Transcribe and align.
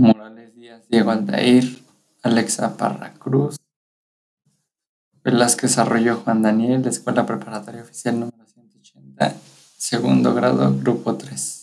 Morales 0.00 0.54
Díaz, 0.54 0.88
Diego 0.88 1.10
Aldair, 1.10 1.64
Alexa 2.22 2.76
Parra 2.76 3.12
Cruz, 3.14 3.56
Velázquez 5.22 5.76
Arroyo 5.78 6.16
Juan 6.16 6.42
Daniel, 6.42 6.86
Escuela 6.86 7.26
Preparatoria 7.26 7.82
Oficial 7.82 8.18
número 8.18 8.46
180, 8.46 9.34
segundo 9.76 10.34
grado, 10.34 10.74
grupo 10.78 11.14
3. 11.16 11.59